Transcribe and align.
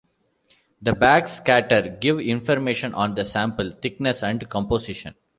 The 0.81 0.93
backscatter 0.93 1.99
give 2.01 2.19
information 2.21 2.95
on 2.95 3.13
the 3.13 3.23
sample 3.23 3.69
thickness 3.83 4.23
and 4.23 4.49
composition. 4.49 5.13